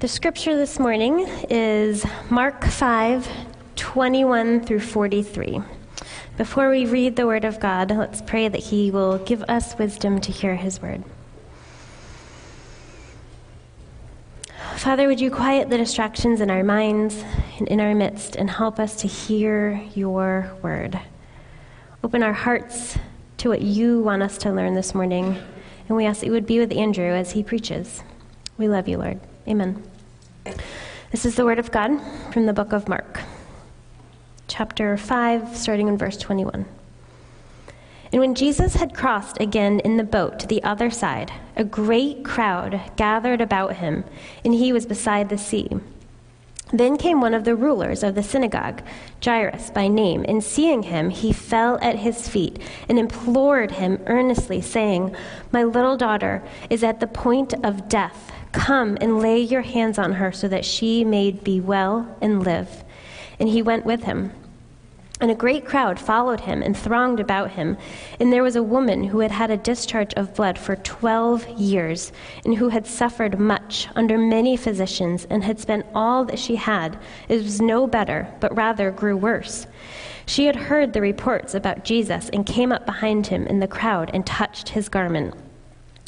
[0.00, 3.28] The scripture this morning is Mark 5
[3.74, 5.60] 21 through 43.
[6.36, 10.20] Before we read the word of God, let's pray that He will give us wisdom
[10.20, 11.02] to hear His word.
[14.76, 17.24] Father, would you quiet the distractions in our minds
[17.58, 21.00] and in our midst and help us to hear your word?
[22.04, 22.96] Open our hearts
[23.38, 25.42] to what you want us to learn this morning,
[25.88, 28.04] and we ask that you would be with Andrew as he preaches.
[28.58, 29.18] We love you, Lord.
[29.48, 29.82] Amen.
[31.10, 31.98] This is the word of God
[32.34, 33.20] from the book of Mark,
[34.46, 36.66] chapter 5, starting in verse 21.
[38.12, 42.26] And when Jesus had crossed again in the boat to the other side, a great
[42.26, 44.04] crowd gathered about him,
[44.44, 45.70] and he was beside the sea.
[46.70, 48.82] Then came one of the rulers of the synagogue,
[49.24, 54.60] Jairus by name, and seeing him, he fell at his feet and implored him earnestly,
[54.60, 55.16] saying,
[55.52, 58.30] My little daughter is at the point of death.
[58.52, 62.84] Come and lay your hands on her so that she may be well and live.
[63.38, 64.32] And he went with him.
[65.20, 67.76] And a great crowd followed him and thronged about him.
[68.20, 72.12] And there was a woman who had had a discharge of blood for twelve years,
[72.44, 76.98] and who had suffered much under many physicians, and had spent all that she had.
[77.28, 79.66] It was no better, but rather grew worse.
[80.24, 84.12] She had heard the reports about Jesus, and came up behind him in the crowd
[84.14, 85.34] and touched his garment.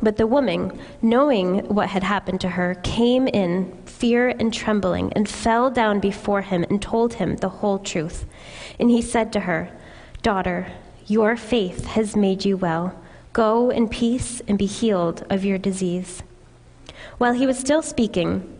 [0.00, 5.28] But the woman, knowing what had happened to her, came in fear and trembling and
[5.28, 8.26] fell down before him and told him the whole truth.
[8.78, 9.70] And he said to her,
[10.22, 10.66] Daughter,
[11.06, 12.98] your faith has made you well.
[13.32, 16.22] Go in peace and be healed of your disease.
[17.18, 18.52] While he was still speaking,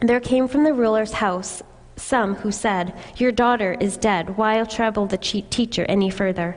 [0.00, 1.62] there came from the ruler's house
[1.96, 4.36] some who said, Your daughter is dead.
[4.36, 6.56] Why trouble the teacher any further?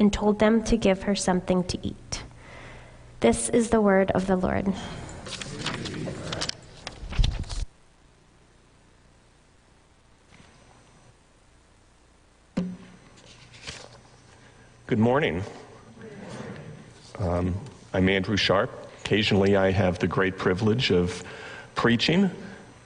[0.00, 2.24] and told them to give her something to eat.
[3.20, 4.72] This is the word of the Lord.
[14.86, 15.44] Good morning.
[17.18, 17.54] Um,
[17.92, 18.70] I'm Andrew Sharp.
[19.04, 21.22] Occasionally, I have the great privilege of
[21.74, 22.30] preaching.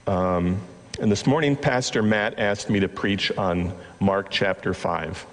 [0.05, 0.59] Um,
[0.99, 5.25] and this morning, Pastor Matt asked me to preach on Mark chapter 5.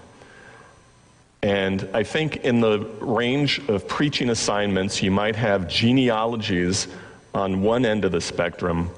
[1.43, 6.87] And I think in the range of preaching assignments, you might have genealogies
[7.35, 8.91] on one end of the spectrum,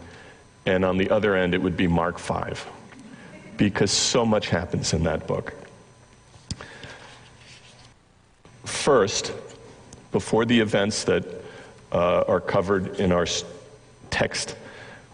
[0.67, 2.67] and on the other end, it would be Mark 5,
[3.57, 5.55] because so much happens in that book.
[8.65, 9.33] First,
[10.13, 11.25] before the events that
[11.93, 13.27] uh, are covered in our
[14.11, 14.57] text,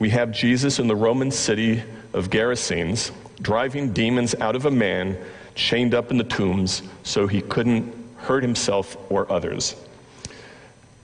[0.00, 5.16] we have Jesus in the Roman city of Gerasenes driving demons out of a man
[5.54, 9.76] chained up in the tombs so he couldn't hurt himself or others.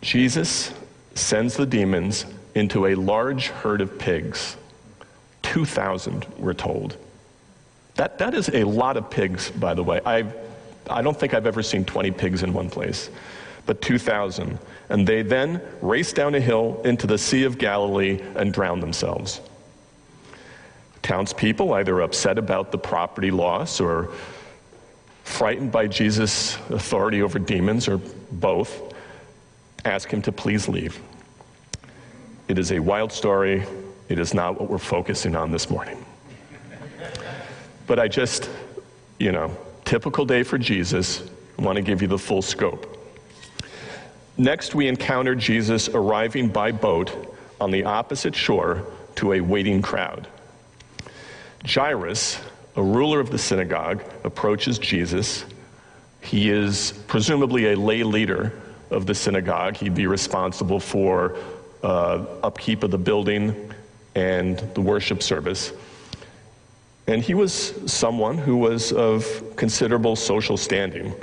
[0.02, 0.72] Jesus
[1.14, 4.56] sends the demons into a large herd of pigs.
[5.42, 6.96] 2,000, we're told.
[7.94, 10.00] That, that is a lot of pigs, by the way.
[10.04, 10.24] I,
[10.88, 13.10] I don't think I've ever seen 20 pigs in one place,
[13.64, 14.58] but 2,000.
[14.88, 19.40] And they then race down a hill into the Sea of Galilee and drown themselves.
[21.02, 24.10] Townspeople, either upset about the property loss or
[25.26, 27.98] frightened by Jesus' authority over demons, or
[28.30, 28.94] both,
[29.84, 30.98] ask him to please leave.
[32.48, 33.66] It is a wild story,
[34.08, 36.04] It is not what we're focusing on this morning.
[37.88, 38.48] But I just,
[39.18, 41.22] you know, typical day for Jesus,
[41.58, 42.92] I want to give you the full scope.
[44.36, 48.86] Next, we encounter Jesus arriving by boat on the opposite shore
[49.16, 50.28] to a waiting crowd.
[51.64, 52.38] Jairus,
[52.76, 55.44] a ruler of the synagogue, approaches Jesus.
[56.20, 58.52] He is presumably a lay leader
[58.90, 59.76] of the synagogue.
[59.76, 61.36] He'd be responsible for
[61.82, 63.72] uh, upkeep of the building
[64.14, 65.72] and the worship service.
[67.06, 71.14] And he was someone who was of considerable social standing.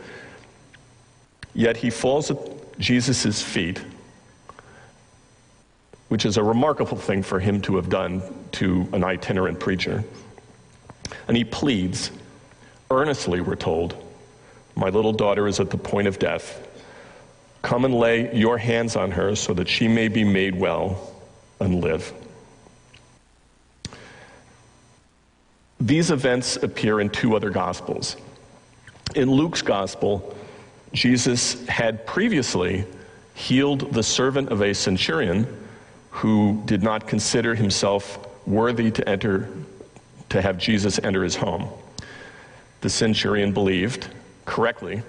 [1.54, 2.38] Yet he falls at
[2.80, 3.84] Jesus' feet,
[6.08, 8.24] which is a remarkable thing for him to have done
[8.54, 10.04] to an itinerant preacher.
[11.28, 12.12] And he pleads,
[12.92, 13.96] earnestly, we're told,
[14.76, 16.68] My little daughter is at the point of death.
[17.62, 21.14] Come and lay your hands on her so that she may be made well
[21.60, 22.14] and live.
[25.80, 28.16] These events appear in two other Gospels.
[29.16, 30.36] In Luke's Gospel,
[30.94, 32.86] Jesus had previously
[33.36, 35.48] healed the servant of a centurion
[36.12, 39.50] who did not consider himself worthy to enter
[40.34, 41.70] to have Jesus enter his home.
[42.82, 44.08] The centurion believed
[44.46, 45.04] correctly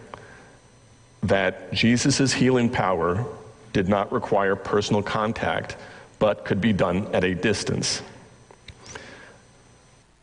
[1.23, 3.25] that Jesus' healing power
[3.73, 5.76] did not require personal contact,
[6.19, 8.03] but could be done at a distance.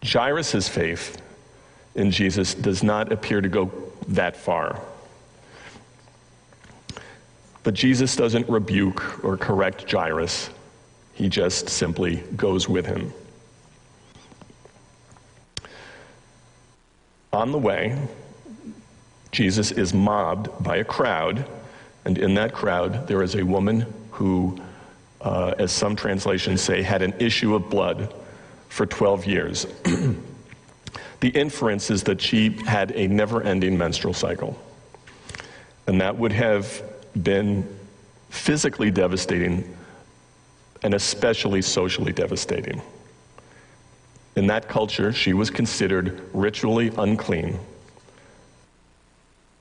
[0.05, 1.19] Jairus' faith
[1.95, 3.71] in Jesus does not appear to go
[4.09, 4.79] that far.
[7.63, 10.51] But Jesus doesn't rebuke or correct Jairus,
[11.15, 13.11] he just simply goes with him.
[17.33, 17.97] On the way,
[19.31, 21.45] Jesus is mobbed by a crowd,
[22.03, 24.59] and in that crowd, there is a woman who,
[25.21, 28.13] uh, as some translations say, had an issue of blood
[28.67, 29.65] for 12 years.
[31.21, 34.59] the inference is that she had a never ending menstrual cycle.
[35.87, 36.83] And that would have
[37.21, 37.67] been
[38.29, 39.77] physically devastating
[40.83, 42.81] and especially socially devastating.
[44.35, 47.59] In that culture, she was considered ritually unclean.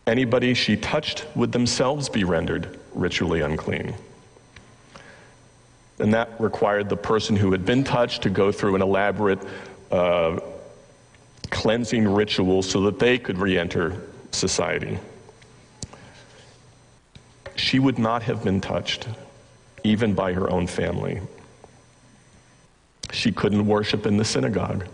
[0.06, 3.94] Anybody she touched would themselves be rendered ritually unclean
[6.00, 9.38] and that required the person who had been touched to go through an elaborate
[9.90, 10.38] uh,
[11.50, 14.02] cleansing ritual so that they could re enter
[14.32, 14.98] society.
[17.56, 19.06] She would not have been touched,
[19.84, 21.20] even by her own family.
[23.12, 24.86] She couldn't worship in the synagogue.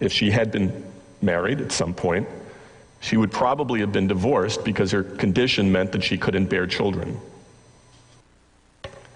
[0.00, 0.84] If she had been
[1.20, 2.28] married at some point,
[3.00, 7.20] she would probably have been divorced because her condition meant that she couldn't bear children.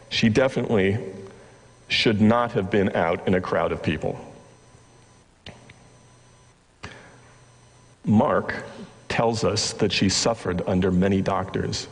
[0.09, 0.99] She definitely
[1.89, 4.19] should not have been out in a crowd of people.
[8.05, 8.55] Mark
[9.09, 11.89] tells us that she suffered under many doctors.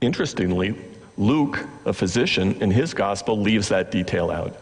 [0.00, 0.76] Interestingly,
[1.16, 4.56] Luke, a physician, in his gospel leaves that detail out.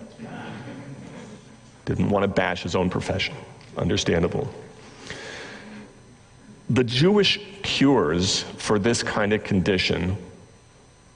[1.85, 3.35] Didn't want to bash his own profession.
[3.77, 4.53] Understandable.
[6.71, 10.19] The Jewish cures for this kind of condition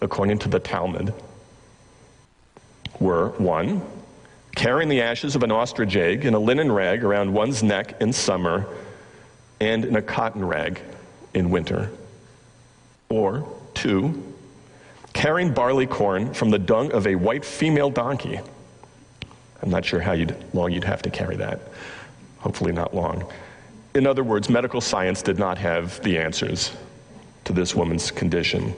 [0.02, 1.14] according to the Talmud,
[2.98, 3.80] were one,
[4.54, 8.12] carrying the ashes of an ostrich egg in a linen rag around one's neck in
[8.12, 8.66] summer
[9.60, 10.80] and in a cotton rag
[11.32, 11.90] in winter.
[13.08, 14.31] Or two,
[15.12, 18.40] carrying barley corn from the dung of a white female donkey.
[19.62, 21.60] I'm not sure how you'd, long you'd have to carry that.
[22.38, 23.30] Hopefully, not long.
[23.94, 26.72] In other words, medical science did not have the answers
[27.44, 28.74] to this woman's condition.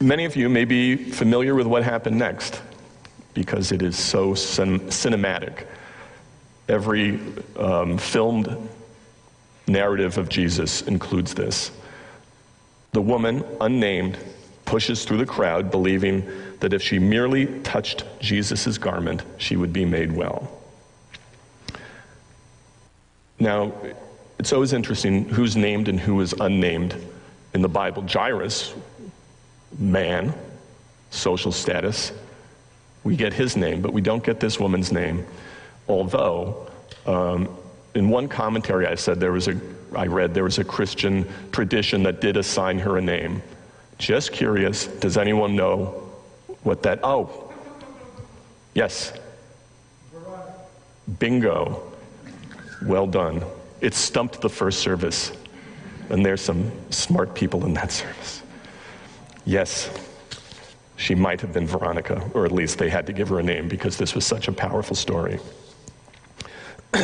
[0.00, 2.60] Many of you may be familiar with what happened next
[3.34, 5.66] because it is so cin- cinematic.
[6.68, 7.20] Every
[7.56, 8.56] um, filmed
[9.66, 11.70] narrative of Jesus includes this.
[12.92, 14.18] The woman, unnamed,
[14.64, 16.26] pushes through the crowd, believing
[16.60, 20.50] that if she merely touched Jesus' garment, she would be made well.
[23.38, 23.72] Now,
[24.38, 26.94] it's always interesting who's named and who is unnamed
[27.54, 28.06] in the Bible.
[28.06, 28.74] Jairus
[29.78, 30.34] man,
[31.10, 32.12] social status.
[33.04, 35.26] We get his name, but we don't get this woman's name.
[35.88, 36.70] Although,
[37.06, 37.48] um,
[37.94, 39.60] in one commentary I said there was a,
[39.96, 43.42] I read there was a Christian tradition that did assign her a name.
[43.98, 46.10] Just curious, does anyone know
[46.62, 47.52] what that, oh,
[48.74, 49.12] yes.
[51.18, 51.82] Bingo.
[52.84, 53.42] Well done.
[53.80, 55.32] It stumped the first service.
[56.10, 58.42] And there's some smart people in that service.
[59.44, 59.90] Yes.
[60.96, 63.68] She might have been Veronica, or at least they had to give her a name
[63.68, 65.40] because this was such a powerful story.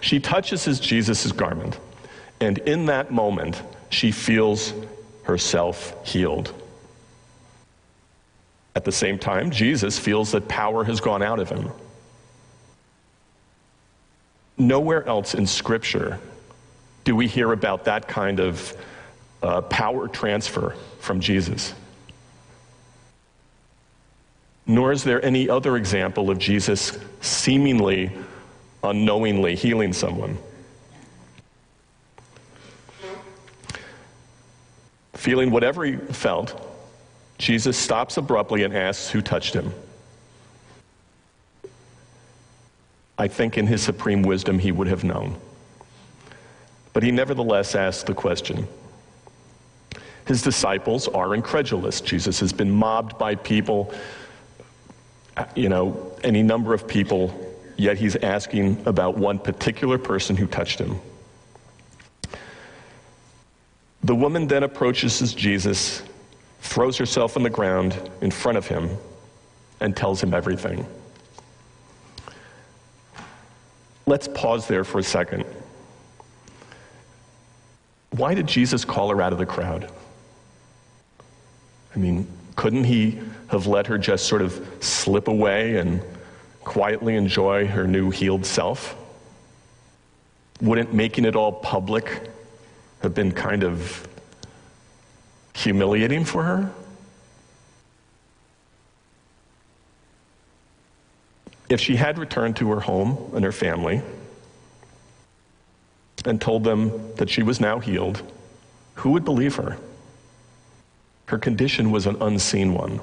[0.00, 1.78] she touches Jesus' garment,
[2.42, 4.74] and in that moment, she feels
[5.22, 6.52] herself healed.
[8.74, 11.70] At the same time, Jesus feels that power has gone out of him.
[14.58, 16.18] Nowhere else in Scripture
[17.04, 18.76] do we hear about that kind of
[19.42, 21.74] uh, power transfer from Jesus.
[24.66, 28.10] Nor is there any other example of Jesus seemingly
[28.82, 30.38] unknowingly healing someone.
[35.22, 36.60] Feeling whatever he felt,
[37.38, 39.72] Jesus stops abruptly and asks who touched him.
[43.16, 45.36] I think in his supreme wisdom he would have known.
[46.92, 48.66] But he nevertheless asks the question.
[50.26, 52.00] His disciples are incredulous.
[52.00, 53.94] Jesus has been mobbed by people,
[55.54, 57.32] you know, any number of people,
[57.76, 61.00] yet he's asking about one particular person who touched him.
[64.04, 66.02] The woman then approaches Jesus,
[66.60, 68.90] throws herself on the ground in front of him,
[69.80, 70.86] and tells him everything.
[74.06, 75.44] Let's pause there for a second.
[78.10, 79.90] Why did Jesus call her out of the crowd?
[81.94, 86.02] I mean, couldn't he have let her just sort of slip away and
[86.64, 88.96] quietly enjoy her new healed self?
[90.60, 92.31] Wouldn't making it all public
[93.02, 94.06] have been kind of
[95.54, 96.72] humiliating for her?
[101.68, 104.02] If she had returned to her home and her family
[106.24, 108.22] and told them that she was now healed,
[108.94, 109.78] who would believe her?
[111.26, 113.00] Her condition was an unseen one.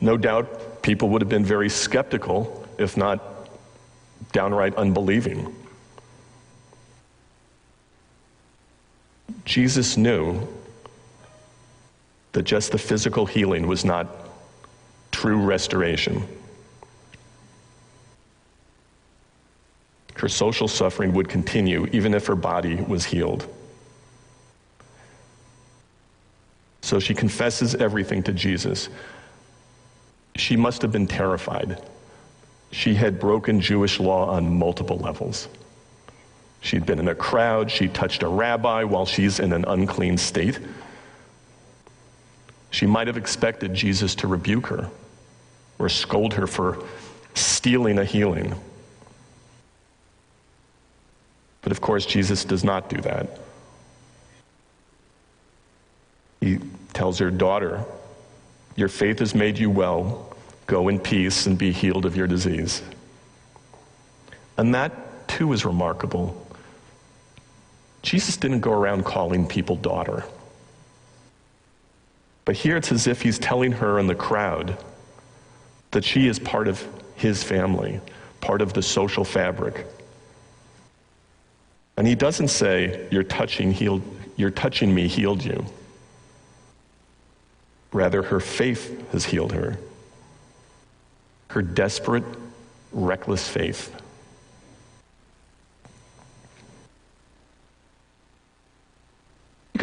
[0.00, 3.48] No doubt people would have been very skeptical, if not
[4.32, 5.54] downright unbelieving.
[9.44, 10.46] Jesus knew
[12.32, 14.06] that just the physical healing was not
[15.12, 16.26] true restoration.
[20.16, 23.48] Her social suffering would continue even if her body was healed.
[26.82, 28.88] So she confesses everything to Jesus.
[30.36, 31.80] She must have been terrified.
[32.72, 35.48] She had broken Jewish law on multiple levels.
[36.64, 40.58] She'd been in a crowd, she touched a rabbi while she's in an unclean state.
[42.70, 44.88] She might have expected Jesus to rebuke her
[45.78, 46.82] or scold her for
[47.34, 48.54] stealing a healing.
[51.60, 53.40] But of course, Jesus does not do that.
[56.40, 56.60] He
[56.94, 57.84] tells her, Daughter,
[58.74, 60.34] your faith has made you well.
[60.66, 62.80] Go in peace and be healed of your disease.
[64.56, 66.40] And that, too, is remarkable.
[68.04, 70.24] Jesus didn't go around calling people daughter.
[72.44, 74.76] But here it's as if he's telling her in the crowd
[75.92, 78.00] that she is part of his family,
[78.42, 79.86] part of the social fabric.
[81.96, 84.02] And he doesn't say, You're touching, healed,
[84.36, 85.64] you're touching me, healed you.
[87.90, 89.78] Rather, her faith has healed her.
[91.48, 92.24] Her desperate,
[92.92, 93.94] reckless faith.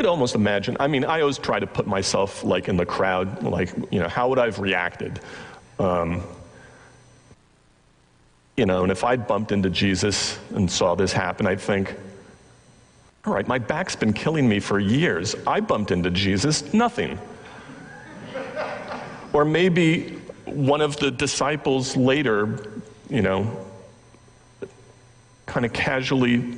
[0.01, 0.75] Could almost imagine.
[0.79, 4.07] I mean, I always try to put myself like in the crowd, like, you know,
[4.07, 5.19] how would I have reacted?
[5.77, 6.23] Um,
[8.57, 11.95] you know, and if I bumped into Jesus and saw this happen, I'd think,
[13.25, 15.35] all right, my back's been killing me for years.
[15.45, 17.19] I bumped into Jesus, nothing.
[19.33, 23.67] Or maybe one of the disciples later, you know,
[25.45, 26.55] kind of casually,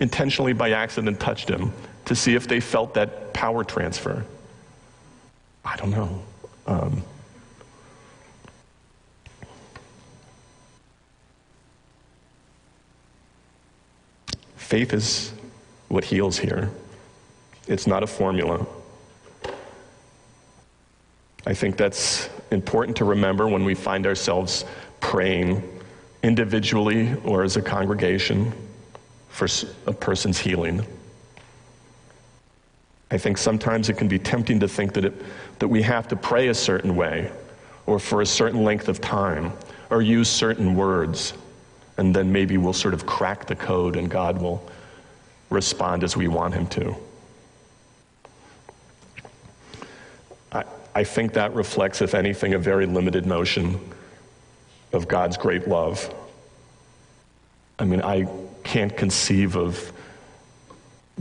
[0.00, 1.72] intentionally by accident touched him
[2.04, 4.24] to see if they felt that power transfer.
[5.64, 6.22] I don't know.
[6.66, 7.02] Um,
[14.56, 15.32] faith is
[15.88, 16.70] what heals here.
[17.66, 18.66] It's not a formula.
[21.46, 24.64] I think that's important to remember when we find ourselves
[25.00, 25.62] praying
[26.22, 28.52] individually or as a congregation
[29.38, 29.46] for
[29.86, 30.84] a person's healing.
[33.12, 35.14] I think sometimes it can be tempting to think that, it,
[35.60, 37.30] that we have to pray a certain way
[37.86, 39.52] or for a certain length of time
[39.90, 41.34] or use certain words,
[41.98, 44.68] and then maybe we'll sort of crack the code and God will
[45.50, 46.96] respond as we want Him to.
[50.50, 50.64] I,
[50.96, 53.78] I think that reflects, if anything, a very limited notion
[54.92, 56.12] of God's great love.
[57.78, 58.26] I mean, I
[58.68, 59.92] can't conceive of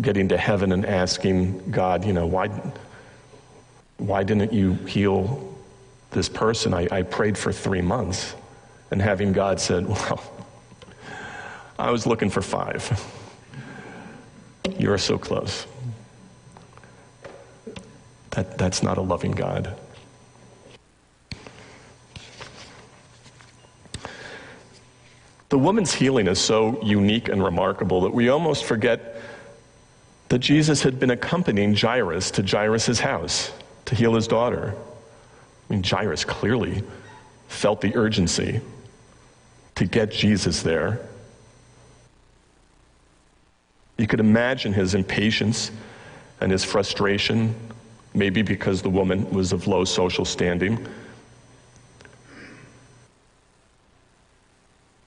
[0.01, 2.49] getting to heaven and asking God, you know, why,
[3.97, 5.55] why didn't you heal
[6.11, 6.73] this person?
[6.73, 8.35] I, I prayed for three months.
[8.91, 10.21] And having God said, well,
[11.79, 13.01] I was looking for five.
[14.77, 15.65] You're so close.
[18.31, 19.73] That, that's not a loving God.
[25.57, 29.19] The woman's healing is so unique and remarkable that we almost forget
[30.29, 33.51] that Jesus had been accompanying Jairus to Jairus' house
[33.85, 34.75] to heal his daughter.
[34.77, 36.83] I mean, Jairus clearly
[37.47, 38.61] felt the urgency
[39.73, 40.99] to get Jesus there.
[43.97, 45.71] You could imagine his impatience
[46.39, 47.55] and his frustration,
[48.13, 50.85] maybe because the woman was of low social standing.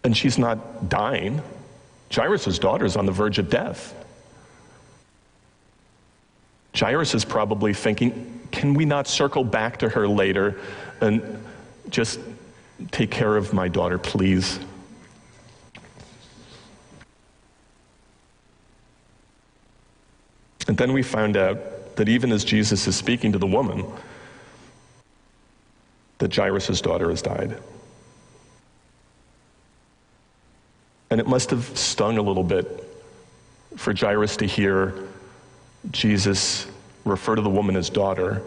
[0.04, 1.42] And she's not dying.
[2.12, 3.94] Jairus' daughter is on the verge of death.
[6.74, 10.60] Jairus is probably thinking, can we not circle back to her later
[11.00, 11.44] and
[11.90, 12.20] just
[12.90, 14.60] take care of my daughter, please?
[20.68, 23.84] And then we found out that even as Jesus is speaking to the woman,
[26.18, 27.58] that Jairus' daughter has died.
[31.10, 32.88] And it must have stung a little bit
[33.76, 34.94] for Jairus to hear
[35.90, 36.66] Jesus
[37.04, 38.42] refer to the woman as daughter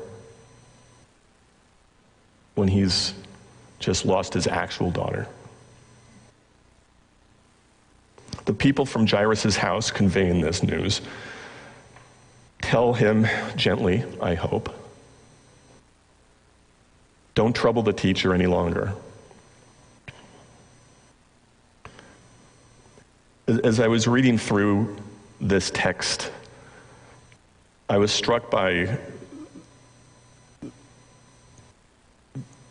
[2.56, 3.14] when he's
[3.80, 5.28] just lost his actual daughter.
[8.46, 11.02] The people from Jairus' house conveying this news
[12.62, 14.74] tell him gently, I hope,
[17.36, 18.94] don't trouble the teacher any longer.
[23.62, 24.96] As I was reading through
[25.42, 26.32] this text,
[27.90, 28.98] I was struck by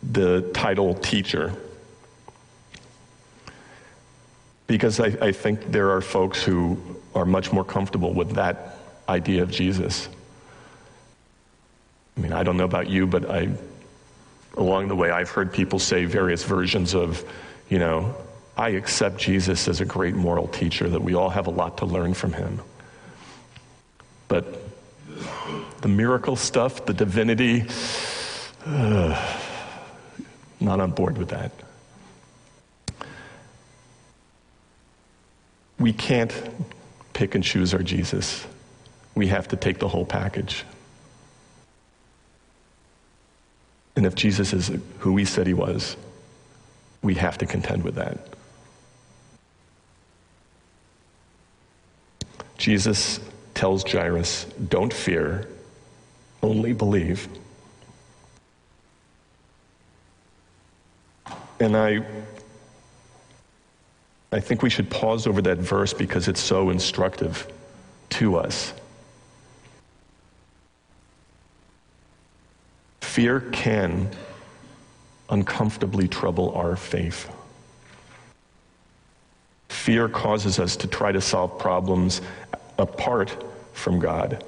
[0.01, 1.53] the title teacher
[4.67, 6.77] because I, I, think there are folks who
[7.13, 10.09] are much more comfortable with that idea of Jesus.
[12.17, 13.49] I mean, I don't know about you, but I,
[14.57, 17.23] along the way, I've heard people say various versions of,
[17.69, 18.15] you know,
[18.55, 21.85] I accept Jesus as a great moral teacher, that we all have a lot to
[21.85, 22.61] learn from him.
[24.27, 24.45] But
[25.81, 27.65] the miracle stuff, the divinity,
[28.65, 29.39] uh,
[30.59, 31.51] not on board with that.
[35.79, 36.33] We can't
[37.13, 38.45] pick and choose our Jesus.
[39.15, 40.63] We have to take the whole package.
[43.95, 45.97] And if Jesus is who he said he was,
[47.01, 48.33] we have to contend with that.
[52.63, 53.19] Jesus
[53.55, 55.49] tells Jairus, Don't fear,
[56.41, 57.27] only believe.
[61.59, 62.05] And I,
[64.31, 67.51] I think we should pause over that verse because it's so instructive
[68.11, 68.73] to us.
[73.01, 74.09] Fear can
[75.29, 77.29] uncomfortably trouble our faith.
[79.67, 82.21] Fear causes us to try to solve problems
[82.83, 83.43] apart
[83.73, 84.43] from God.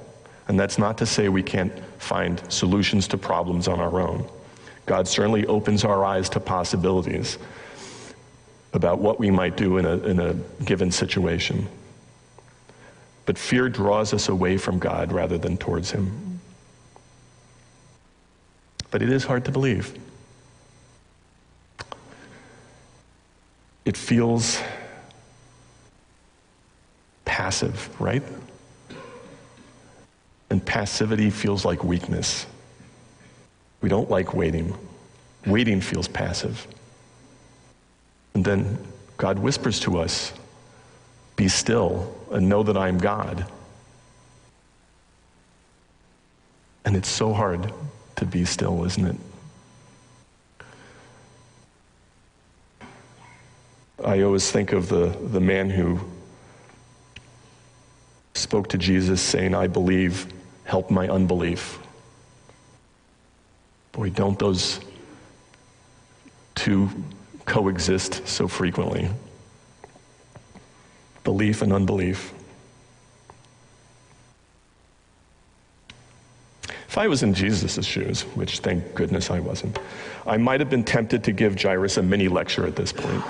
[0.46, 4.28] And that's not to say we can't find solutions to problems on our own.
[4.84, 7.38] God certainly opens our eyes to possibilities
[8.72, 11.66] about what we might do in a, in a given situation.
[13.24, 16.40] But fear draws us away from God rather than towards Him.
[18.92, 19.98] But it is hard to believe.
[23.84, 24.60] It feels
[27.46, 28.24] passive, right?
[30.50, 32.44] And passivity feels like weakness.
[33.80, 34.76] We don't like waiting.
[35.46, 36.66] Waiting feels passive.
[38.34, 38.78] And then
[39.16, 40.32] God whispers to us,
[41.36, 43.46] Be still and know that I am God.
[46.84, 47.72] And it's so hard
[48.16, 49.16] to be still, isn't it?
[54.04, 56.00] I always think of the, the man who
[58.36, 60.26] spoke to Jesus saying, I believe,
[60.64, 61.78] help my unbelief.
[63.92, 64.80] Boy, don't those
[66.54, 66.90] two
[67.46, 69.08] coexist so frequently?
[71.24, 72.32] Belief and unbelief.
[76.68, 79.78] If I was in Jesus' shoes, which thank goodness I wasn't,
[80.26, 83.22] I might have been tempted to give Jairus a mini lecture at this point.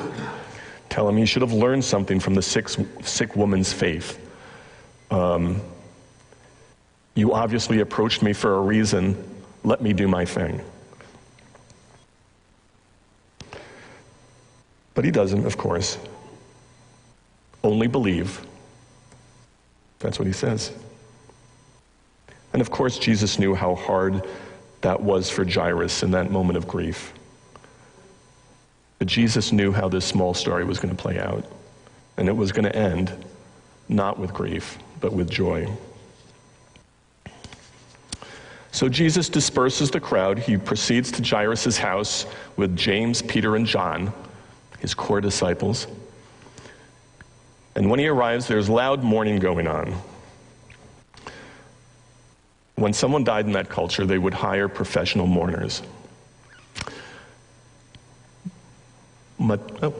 [0.88, 2.68] Tell him he should have learned something from the sick,
[3.02, 4.25] sick woman's faith.
[5.10, 5.60] Um,
[7.14, 9.16] you obviously approached me for a reason.
[9.64, 10.60] Let me do my thing.
[14.94, 15.98] But he doesn't, of course.
[17.62, 18.40] Only believe.
[19.98, 20.72] That's what he says.
[22.52, 24.26] And of course, Jesus knew how hard
[24.80, 27.12] that was for Jairus in that moment of grief.
[28.98, 31.44] But Jesus knew how this small story was going to play out.
[32.16, 33.12] And it was going to end
[33.88, 35.68] not with grief, but with joy.
[38.72, 40.36] So Jesus disperses the crowd.
[40.36, 44.12] He proceeds to Jairus' house with James, Peter, and John,
[44.80, 45.86] his core disciples.
[47.76, 49.94] And when he arrives, there's loud mourning going on.
[52.74, 55.82] When someone died in that culture, they would hire professional mourners.
[59.38, 59.94] But, oh,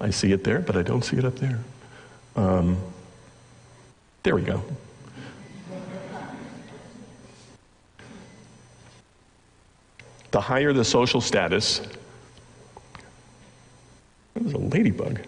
[0.00, 1.60] I see it there, but I don't see it up there.
[2.34, 2.78] Um,
[4.22, 4.62] there we go.
[10.30, 11.80] The higher the social status,
[14.42, 15.20] was a ladybug.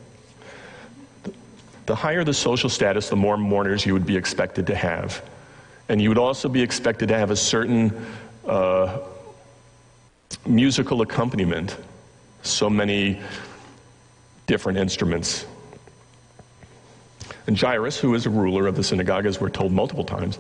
[1.87, 5.23] The higher the social status, the more mourners you would be expected to have.
[5.89, 8.07] And you would also be expected to have a certain
[8.47, 9.01] uh,
[10.47, 11.77] musical accompaniment,
[12.43, 13.21] so many
[14.47, 15.47] different instruments.
[17.47, 20.39] And Jairus, who is a ruler of the synagogue, as we're told multiple times,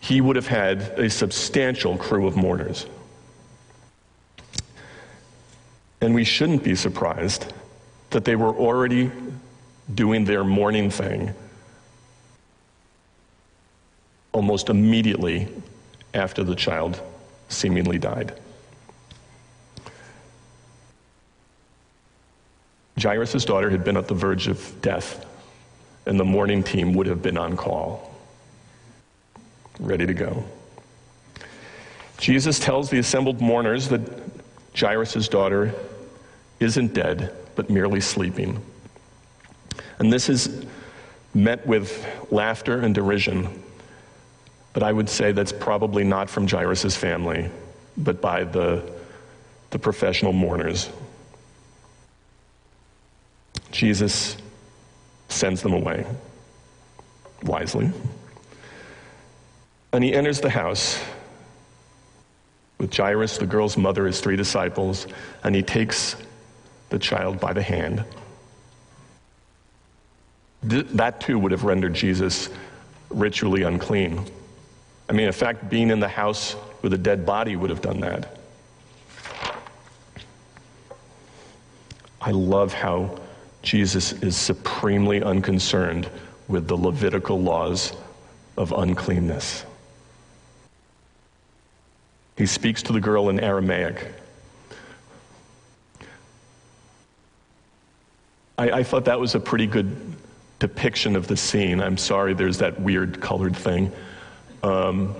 [0.00, 2.86] he would have had a substantial crew of mourners.
[6.00, 7.52] And we shouldn't be surprised
[8.10, 9.10] that they were already
[9.92, 11.34] doing their mourning thing
[14.32, 15.48] almost immediately
[16.12, 17.00] after the child
[17.48, 18.34] seemingly died.
[23.00, 25.24] Jairus' daughter had been at the verge of death,
[26.06, 28.14] and the mourning team would have been on call,
[29.80, 30.44] ready to go.
[32.18, 34.00] Jesus tells the assembled mourners that
[34.78, 35.74] Jairus' daughter
[36.60, 38.62] isn't dead, but merely sleeping.
[39.98, 40.64] And this is
[41.34, 43.62] met with laughter and derision.
[44.72, 47.50] But I would say that's probably not from Jairus' family,
[47.96, 48.82] but by the,
[49.70, 50.88] the professional mourners.
[53.70, 54.36] Jesus
[55.28, 56.06] sends them away
[57.42, 57.90] wisely.
[59.92, 61.02] And he enters the house
[62.78, 65.06] with Jairus, the girl's mother, his three disciples,
[65.44, 66.16] and he takes
[66.90, 68.04] the child by the hand.
[70.62, 72.48] That too would have rendered Jesus
[73.08, 74.24] ritually unclean.
[75.08, 78.00] I mean, in fact, being in the house with a dead body would have done
[78.00, 78.36] that.
[82.20, 83.18] I love how
[83.66, 86.08] Jesus is supremely unconcerned
[86.46, 87.92] with the Levitical laws
[88.56, 89.64] of uncleanness.
[92.38, 94.06] He speaks to the girl in Aramaic.
[98.56, 100.14] I, I thought that was a pretty good
[100.60, 101.80] depiction of the scene.
[101.80, 103.90] I'm sorry there's that weird colored thing.
[104.62, 105.12] Um,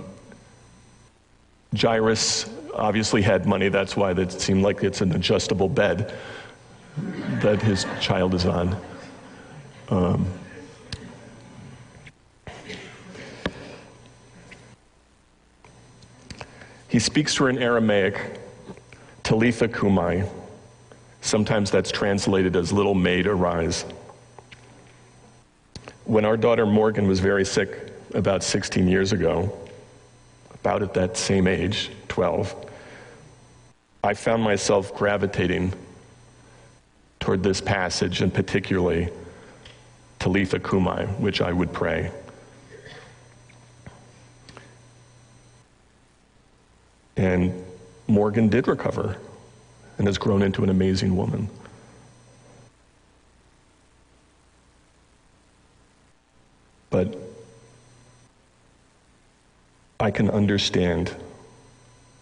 [1.77, 6.13] Jairus obviously had money, that's why it seemed like it's an adjustable bed
[7.41, 8.75] that his child is on.
[9.89, 10.27] Um,
[16.89, 18.39] he speaks to her in Aramaic,
[19.23, 20.23] Talitha Cumi.
[21.21, 23.85] Sometimes that's translated as little maid arise.
[26.05, 29.55] When our daughter Morgan was very sick about 16 years ago,
[30.53, 32.55] about at that same age, 12,
[34.03, 35.73] I found myself gravitating
[37.27, 39.09] toward this passage, and particularly
[40.17, 42.09] Talitha Kumai, which I would pray.
[47.17, 47.65] And
[48.07, 49.17] Morgan did recover
[49.97, 51.49] and has grown into an amazing woman.
[56.89, 57.13] But
[59.99, 61.13] I can understand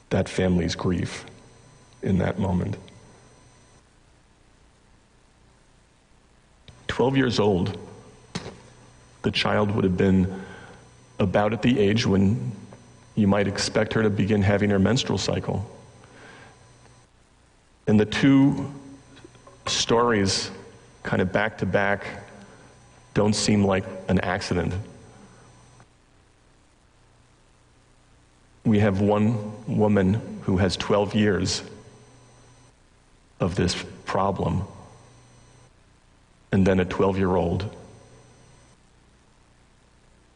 [0.09, 1.25] that family's grief
[2.01, 2.75] in that moment.
[6.95, 7.77] 12 years old,
[9.21, 10.41] the child would have been
[11.19, 12.51] about at the age when
[13.15, 15.69] you might expect her to begin having her menstrual cycle.
[17.87, 18.71] And the two
[19.67, 20.49] stories,
[21.03, 22.05] kind of back to back,
[23.13, 24.73] don't seem like an accident.
[28.65, 31.61] we have one woman who has 12 years
[33.39, 34.63] of this problem,
[36.55, 37.69] and then a 12 year old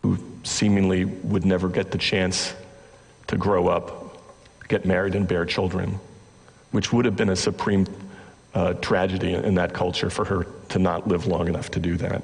[0.02, 2.54] who seemingly would never get the chance
[3.28, 4.22] to grow up,
[4.68, 5.98] get married, and bear children,
[6.72, 7.88] which would have been a supreme
[8.54, 12.22] uh, tragedy in that culture for her to not live long enough to do that.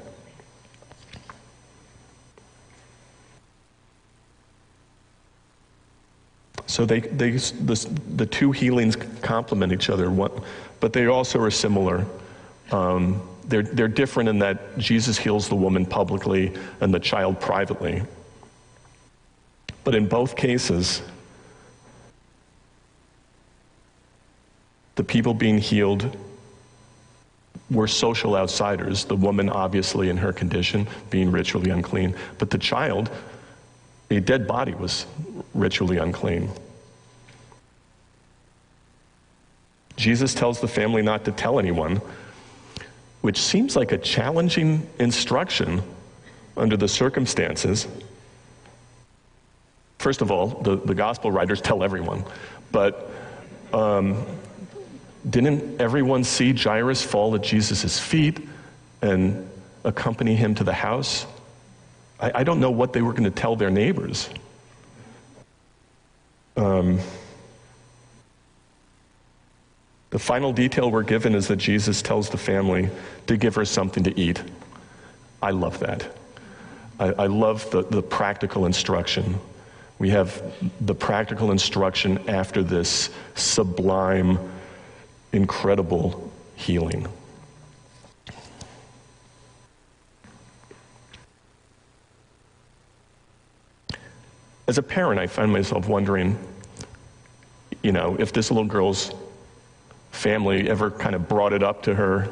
[6.68, 10.10] So they, they, the, the two healings complement each other,
[10.82, 12.06] but they also are similar.
[12.74, 18.04] Um, they're, they're different in that Jesus heals the woman publicly and the child privately.
[19.84, 21.02] But in both cases,
[24.96, 26.18] the people being healed
[27.70, 29.06] were social outsiders.
[29.06, 32.16] The woman, obviously, in her condition, being ritually unclean.
[32.38, 33.12] But the child,
[34.10, 35.06] a dead body, was
[35.54, 36.50] ritually unclean.
[39.98, 42.02] Jesus tells the family not to tell anyone,
[43.26, 45.82] which seems like a challenging instruction
[46.56, 47.88] under the circumstances.
[49.98, 52.24] First of all, the, the gospel writers tell everyone,
[52.72, 53.10] but
[53.74, 54.24] um,
[55.28, 58.48] didn't everyone see Jairus fall at Jesus' feet
[59.02, 59.50] and
[59.84, 61.26] accompany him to the house?
[62.20, 64.30] I, I don't know what they were going to tell their neighbors.
[66.56, 67.00] Um,
[70.16, 72.90] the final detail we're given is that Jesus tells the family
[73.28, 74.42] to give her something to eat.
[75.42, 76.08] I love that.
[76.98, 79.38] I, I love the, the practical instruction.
[80.00, 80.42] We have
[80.80, 84.40] the practical instruction after this sublime,
[85.34, 87.10] incredible healing.
[94.66, 96.40] As a parent, I find myself wondering,
[97.84, 99.12] you know, if this little girl's
[100.16, 102.30] family ever kind of brought it up to her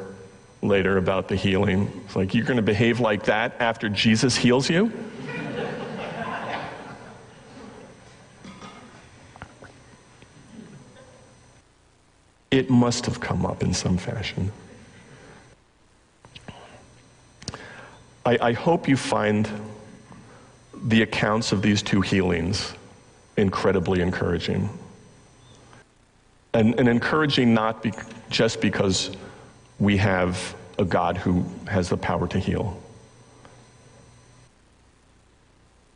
[0.62, 1.90] later about the healing.
[2.06, 4.92] It's like, you're going to behave like that after Jesus heals you?
[12.50, 14.52] it must have come up in some fashion.
[18.24, 19.48] I, I, hope you find
[20.84, 22.72] the accounts of these two healings
[23.36, 24.70] incredibly encouraging.
[26.54, 27.92] And, encouraging not be,
[28.30, 29.10] just because
[29.80, 32.80] we have a God who has the power to heal.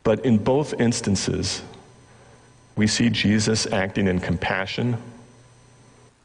[0.03, 1.61] But in both instances,
[2.75, 4.97] we see Jesus acting in compassion,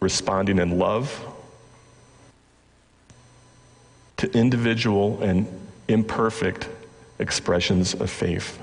[0.01, 1.25] responding in love
[4.17, 5.47] to individual and
[5.87, 6.69] imperfect
[7.19, 8.61] expressions of faith.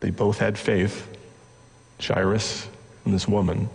[0.00, 1.06] They both had faith
[2.02, 2.68] Jairus
[3.04, 3.68] and this woman,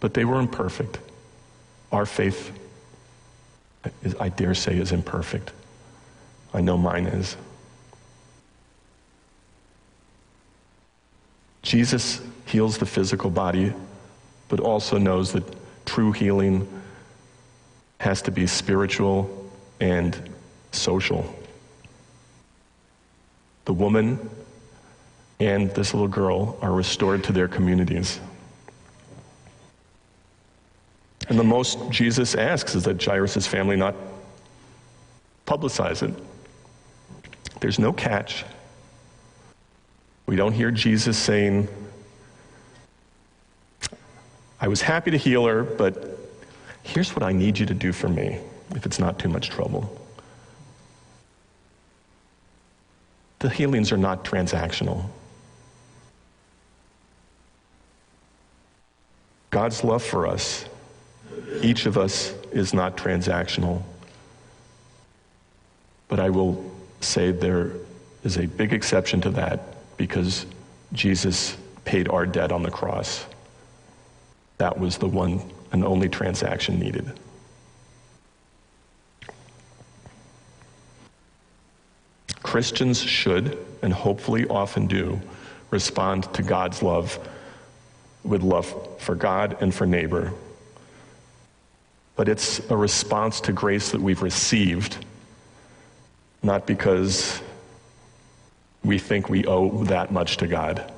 [0.00, 0.98] but they were imperfect.
[1.92, 2.52] Our faith,
[4.18, 5.52] I dare say, is imperfect.
[6.52, 7.36] I know mine is.
[11.62, 13.72] Jesus heals the physical body,
[14.48, 15.44] but also knows that
[15.84, 16.68] true healing
[17.98, 20.30] has to be spiritual and
[20.72, 21.34] social.
[23.64, 24.30] The woman
[25.38, 28.20] and this little girl are restored to their communities.
[31.28, 33.94] And the most Jesus asks is that Jairus' family not
[35.46, 36.14] publicize it.
[37.60, 38.44] There's no catch.
[40.26, 41.68] We don't hear Jesus saying,
[44.60, 46.18] I was happy to heal her, but
[46.82, 48.40] here's what I need you to do for me
[48.74, 50.00] if it's not too much trouble.
[53.40, 55.04] The healings are not transactional.
[59.56, 60.66] God's love for us,
[61.62, 63.82] each of us, is not transactional.
[66.08, 66.62] But I will
[67.00, 67.72] say there
[68.22, 70.44] is a big exception to that because
[70.92, 73.24] Jesus paid our debt on the cross.
[74.58, 75.40] That was the one
[75.72, 77.18] and only transaction needed.
[82.42, 85.18] Christians should, and hopefully often do,
[85.70, 87.18] respond to God's love
[88.26, 90.32] with love for God and for neighbor.
[92.16, 95.04] But it's a response to grace that we've received,
[96.42, 97.40] not because
[98.82, 100.92] we think we owe that much to God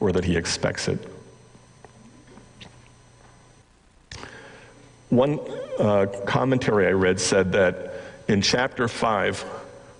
[0.00, 0.98] or that He expects it.
[5.10, 5.40] One
[5.78, 7.94] uh, commentary I read said that
[8.28, 9.44] in chapter 5,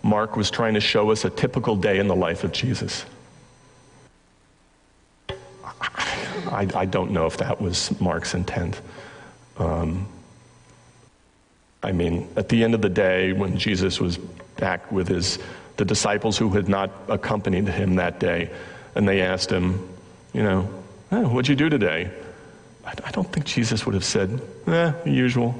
[0.02, 3.04] Mark was trying to show us a typical day in the life of Jesus.
[6.59, 8.81] I, I don't know if that was Mark's intent.
[9.59, 10.09] Um,
[11.85, 14.16] I mean, at the end of the day, when Jesus was
[14.57, 15.38] back with his
[15.77, 18.51] the disciples who had not accompanied him that day,
[18.97, 19.88] and they asked him,
[20.33, 20.68] you know,
[21.12, 22.11] oh, what'd you do today?
[22.85, 25.55] I, I don't think Jesus would have said, eh, the usual.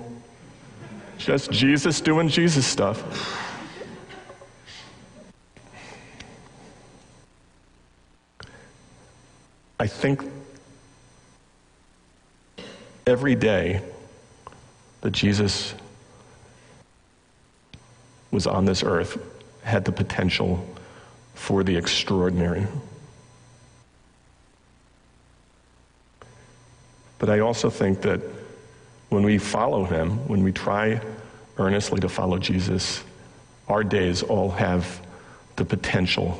[1.19, 2.99] Just Jesus doing Jesus stuff.
[9.79, 10.25] I think
[13.09, 13.81] every day
[15.01, 15.75] that Jesus
[18.31, 19.19] was on this earth
[19.63, 20.65] had the potential
[21.35, 22.67] for the extraordinary.
[27.19, 28.21] But I also think that
[29.09, 31.01] when we follow him, when we try
[31.57, 33.03] earnestly to follow Jesus,
[33.69, 35.01] our days all have
[35.57, 36.39] the potential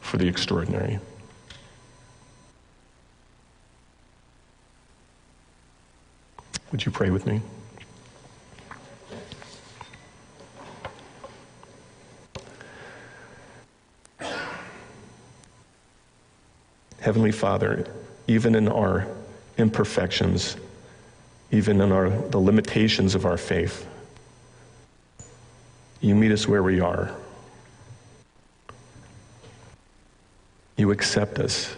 [0.00, 0.98] for the extraordinary.
[6.72, 7.40] Would you pray with me?
[17.00, 17.86] Heavenly Father,
[18.28, 19.06] even in our
[19.58, 20.56] imperfections,
[21.50, 23.86] even in our, the limitations of our faith,
[26.00, 27.14] you meet us where we are.
[30.76, 31.74] You accept us.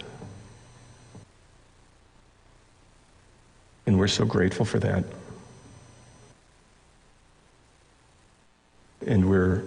[3.85, 5.03] And we're so grateful for that.
[9.05, 9.63] And we're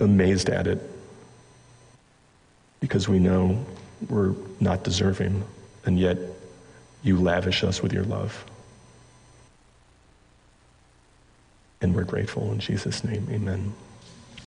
[0.00, 0.80] amazed at it
[2.80, 3.64] because we know
[4.08, 5.44] we're not deserving,
[5.84, 6.18] and yet
[7.02, 8.44] you lavish us with your love.
[11.80, 13.28] And we're grateful in Jesus' name.
[13.30, 13.72] Amen.